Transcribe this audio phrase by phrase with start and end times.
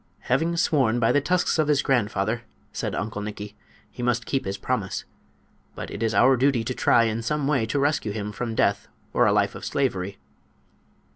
[0.33, 2.41] "Having sworn by the tusks of his grandfather,"
[2.73, 3.55] said Uncle Nikki,
[3.91, 5.05] "he must keep his promise.
[5.75, 8.87] But it is our duty to try in some way to rescue him from death
[9.13, 10.17] or a life of slavery."